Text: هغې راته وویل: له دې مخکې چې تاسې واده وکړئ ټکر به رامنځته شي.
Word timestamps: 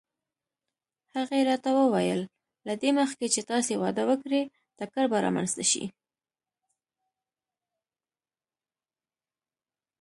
هغې 1.15 1.39
راته 1.49 1.69
وویل: 1.79 2.21
له 2.67 2.73
دې 2.81 2.89
مخکې 2.99 3.27
چې 3.33 3.41
تاسې 3.51 3.73
واده 3.83 4.03
وکړئ 4.09 4.41
ټکر 4.77 5.05
به 5.11 5.17
رامنځته 5.25 5.63
شي. 5.71 5.83